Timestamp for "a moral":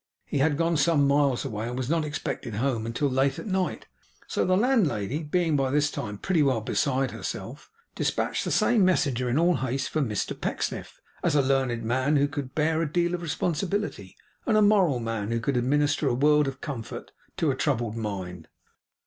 14.57-14.99